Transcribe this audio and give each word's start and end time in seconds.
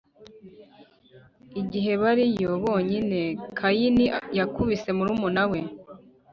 Igihe 1.61 1.91
bariyo 2.01 2.51
bonyine 2.63 3.19
Kayini 3.57 4.05
yakubise 4.37 4.89
murumuna 4.97 5.43
we 5.51 5.59